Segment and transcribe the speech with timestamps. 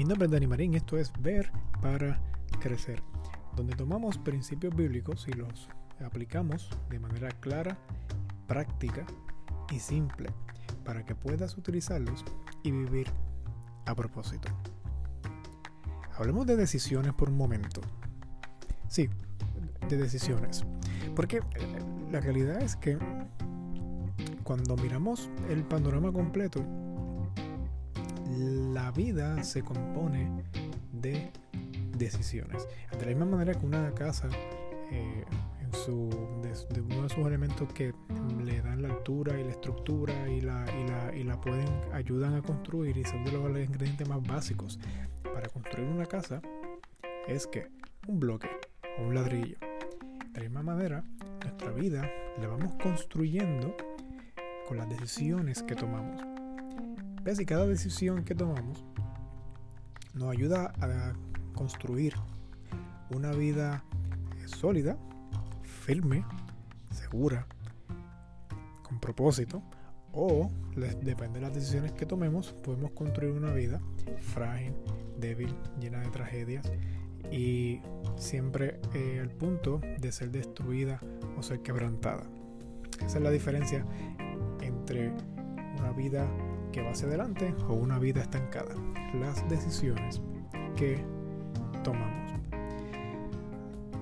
[0.00, 2.18] Mi nombre es Dani Marín, esto es Ver para
[2.58, 3.02] Crecer,
[3.54, 5.68] donde tomamos principios bíblicos y los
[6.02, 7.76] aplicamos de manera clara,
[8.46, 9.04] práctica
[9.70, 10.30] y simple
[10.86, 12.24] para que puedas utilizarlos
[12.62, 13.08] y vivir
[13.84, 14.48] a propósito.
[16.16, 17.82] Hablemos de decisiones por un momento.
[18.88, 19.10] Sí,
[19.86, 20.64] de decisiones.
[21.14, 21.78] Porque eh,
[22.10, 22.96] la realidad es que
[24.44, 26.64] cuando miramos el panorama completo,
[28.36, 30.44] la vida se compone
[30.92, 31.30] de
[31.96, 32.66] decisiones.
[32.98, 34.28] De la misma manera que una casa,
[34.90, 35.24] eh,
[36.70, 37.94] de, uno de sus elementos que
[38.44, 43.24] le dan la altura y la estructura y la pueden, ayudan a construir y son
[43.24, 44.78] de los ingredientes más básicos
[45.22, 46.42] para construir una casa,
[47.28, 47.68] es que
[48.08, 48.48] un bloque
[48.98, 49.56] o un ladrillo.
[50.32, 51.04] De la misma manera,
[51.42, 53.76] nuestra vida la vamos construyendo
[54.66, 56.29] con las decisiones que tomamos.
[57.26, 58.84] Y cada decisión que tomamos
[60.14, 61.12] nos ayuda a
[61.54, 62.14] construir
[63.14, 63.84] una vida
[64.46, 64.98] sólida,
[65.62, 66.24] firme,
[66.90, 67.46] segura,
[68.82, 69.62] con propósito,
[70.12, 70.50] o
[71.02, 73.80] depende de las decisiones que tomemos, podemos construir una vida
[74.20, 74.74] frágil,
[75.18, 76.70] débil, llena de tragedias
[77.30, 77.80] y
[78.16, 81.00] siempre eh, al punto de ser destruida
[81.38, 82.24] o ser quebrantada.
[83.04, 83.84] Esa es la diferencia
[84.60, 85.12] entre
[85.78, 86.28] una vida
[86.72, 88.74] que va hacia adelante o una vida estancada.
[89.14, 90.20] Las decisiones
[90.76, 91.04] que
[91.82, 92.32] tomamos.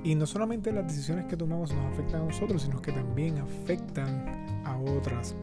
[0.05, 4.63] Y no solamente las decisiones que tomamos nos afectan a nosotros, sino que también afectan
[4.65, 5.35] a otras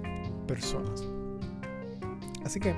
[0.48, 1.04] personas.
[2.44, 2.76] Así que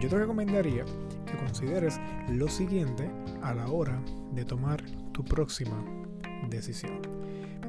[0.00, 0.84] yo te recomendaría
[1.26, 3.08] que consideres lo siguiente
[3.42, 4.00] a la hora
[4.34, 5.84] de tomar tu próxima
[6.48, 7.00] decisión.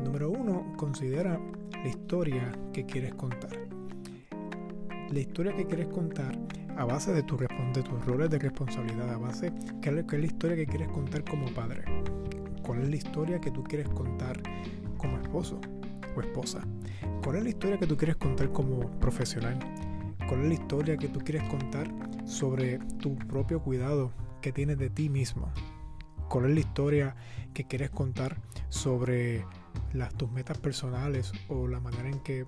[0.04, 1.40] Número uno, considera
[1.72, 3.83] la historia que quieres contar
[5.14, 6.36] la historia que quieres contar
[6.76, 10.26] a base de, tu, de tus roles de responsabilidad, a base de qué es la
[10.26, 11.84] historia que quieres contar como padre,
[12.64, 14.42] cuál es la historia que tú quieres contar
[14.98, 15.60] como esposo
[16.16, 16.62] o esposa,
[17.24, 19.60] cuál es la historia que tú quieres contar como profesional,
[20.28, 21.88] cuál es la historia que tú quieres contar
[22.26, 25.52] sobre tu propio cuidado que tienes de ti mismo,
[26.28, 27.16] cuál es la historia
[27.54, 29.46] que quieres contar sobre
[29.94, 32.46] las, tus metas personales o la manera en que,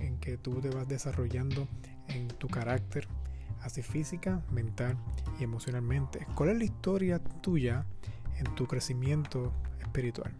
[0.00, 1.68] en que tú te vas desarrollando
[2.08, 3.08] en tu carácter,
[3.62, 4.96] así física, mental
[5.38, 6.26] y emocionalmente.
[6.34, 7.86] ¿Cuál es la historia tuya
[8.38, 10.32] en tu crecimiento espiritual?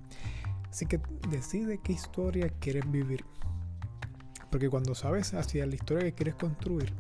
[0.70, 3.24] Así que decide qué historia quieres vivir.
[4.50, 6.94] Porque cuando sabes hacia la historia que quieres construir,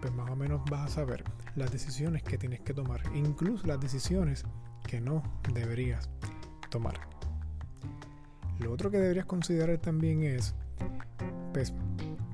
[0.00, 1.24] pues más o menos vas a saber
[1.56, 4.44] las decisiones que tienes que tomar, incluso las decisiones
[4.86, 6.08] que no deberías
[6.70, 6.98] tomar.
[8.60, 10.54] Lo otro que deberías considerar también es,
[11.52, 11.72] pues,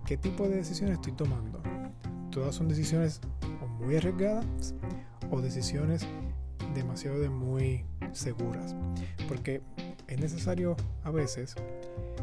[0.07, 1.63] qué tipo de decisiones estoy tomando.
[2.31, 3.21] Todas son decisiones
[3.79, 4.75] muy arriesgadas
[5.31, 6.07] o decisiones
[6.75, 8.75] demasiado de muy seguras.
[9.29, 9.63] Porque
[10.09, 11.55] es necesario a veces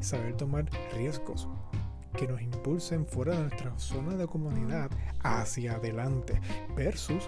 [0.02, 1.48] saber tomar riesgos
[2.18, 4.90] que nos impulsen fuera de nuestra zona de comunidad
[5.22, 6.40] hacia adelante.
[6.76, 7.28] Versus,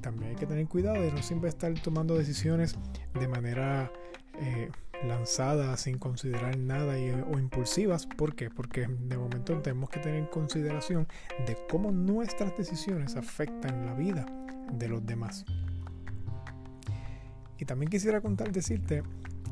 [0.00, 2.74] también hay que tener cuidado de no siempre estar tomando decisiones
[3.18, 3.92] de manera
[4.40, 4.70] eh,
[5.06, 6.94] lanzadas sin considerar nada
[7.30, 8.06] o impulsivas.
[8.06, 8.50] ¿Por qué?
[8.50, 11.06] Porque de momento tenemos que tener en consideración
[11.46, 14.26] de cómo nuestras decisiones afectan la vida
[14.72, 15.44] de los demás.
[17.58, 19.02] Y también quisiera contar, decirte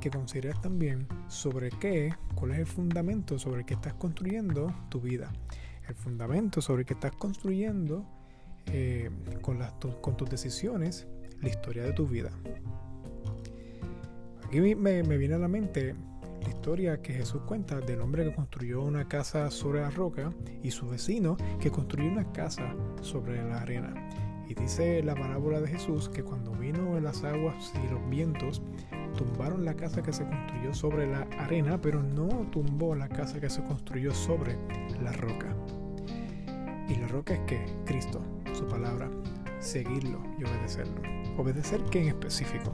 [0.00, 5.00] que consideres también sobre qué, cuál es el fundamento sobre el que estás construyendo tu
[5.00, 5.32] vida.
[5.86, 8.04] El fundamento sobre el que estás construyendo
[8.66, 9.10] eh,
[9.42, 11.06] con, las, con tus decisiones
[11.40, 12.30] la historia de tu vida.
[14.50, 15.94] Aquí me, viene a la mente
[16.42, 20.32] la historia que Jesús cuenta del hombre que construyó una casa sobre la roca
[20.64, 23.94] y su vecino que construyó una casa sobre la arena.
[24.48, 28.60] Y dice la parábola de Jesús que cuando vino las aguas y los vientos,
[29.16, 33.50] tumbaron la casa que se construyó sobre la arena, pero no tumbó la casa que
[33.50, 34.58] se construyó sobre
[35.00, 35.54] la roca.
[36.88, 38.20] Y la roca es que Cristo,
[38.53, 39.08] su palabra,
[39.60, 41.01] seguirlo y obedecerlo.
[41.39, 42.72] ¿Obedecer qué en específico?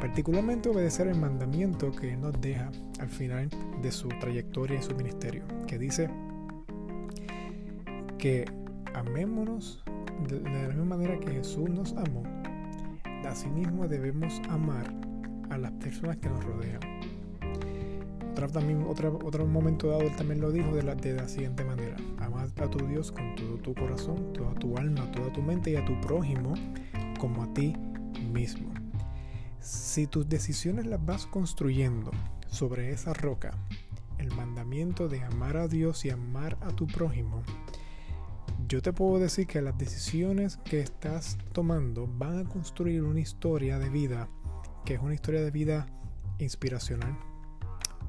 [0.00, 3.50] particularmente obedecer el mandamiento que nos deja al final
[3.82, 6.10] de su trayectoria y su ministerio, que dice
[8.18, 8.46] que
[8.94, 9.84] amémonos
[10.26, 12.22] de, la misma manera que Jesús nos amó,
[13.28, 14.92] asimismo debemos amar
[15.50, 16.80] a las personas que nos rodean.
[18.40, 21.62] Otra, también, otra, otro momento dado él también lo dijo de la, de la siguiente
[21.62, 25.72] manera, amar a tu Dios con todo tu corazón, toda tu alma, toda tu mente
[25.72, 26.54] y a tu prójimo
[27.18, 27.74] como a ti
[28.32, 28.72] mismo.
[29.60, 32.12] Si tus decisiones las vas construyendo
[32.46, 33.52] sobre esa roca,
[34.16, 37.42] el mandamiento de amar a Dios y amar a tu prójimo,
[38.68, 43.78] yo te puedo decir que las decisiones que estás tomando van a construir una historia
[43.78, 44.30] de vida
[44.86, 45.86] que es una historia de vida
[46.38, 47.18] inspiracional,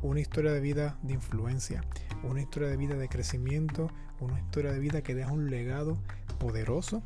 [0.02, 1.84] una historia de vida de influencia,
[2.24, 3.90] una historia de vida de crecimiento,
[4.20, 5.98] una historia de vida que deja un legado
[6.40, 7.04] poderoso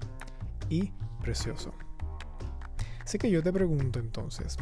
[0.70, 1.74] y precioso.
[3.04, 4.58] Así que yo te pregunto entonces,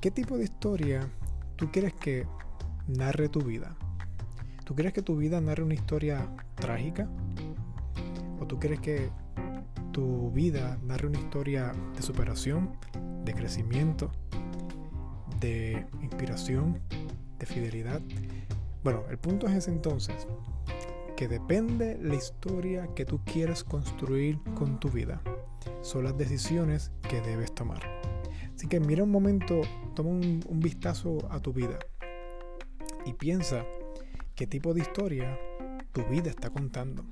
[0.00, 1.08] ¿qué tipo de historia
[1.56, 2.26] tú quieres que
[2.88, 3.76] narre tu vida?
[4.64, 7.08] ¿Tú quieres que tu vida narre una historia trágica?
[8.40, 9.10] ¿O tú quieres que
[9.92, 12.76] tu vida narre una historia de superación,
[13.24, 14.10] de crecimiento,
[15.40, 16.80] de inspiración,
[17.38, 18.00] de fidelidad?
[18.84, 20.26] Bueno, el punto es ese entonces,
[21.16, 25.20] que depende la historia que tú quieres construir con tu vida.
[25.82, 27.80] Son las decisiones que debes tomar.
[28.54, 29.60] Así que mira un momento,
[29.94, 31.78] toma un, un vistazo a tu vida
[33.06, 33.64] y piensa
[34.34, 35.38] qué tipo de historia
[35.92, 37.04] tu vida está contando.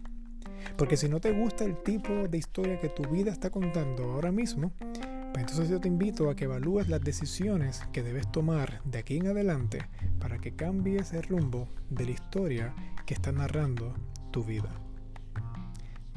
[0.76, 4.30] Porque si no te gusta el tipo de historia que tu vida está contando ahora
[4.30, 4.72] mismo,
[5.36, 9.28] entonces yo te invito a que evalúes las decisiones que debes tomar de aquí en
[9.28, 9.86] adelante
[10.18, 12.74] para que cambies el rumbo de la historia
[13.06, 13.94] que está narrando
[14.30, 14.70] tu vida.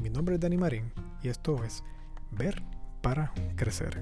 [0.02, 0.92] Mi nombre es Dani Marín
[1.22, 1.84] y esto es
[2.32, 2.62] Ver
[3.02, 4.02] para Crecer.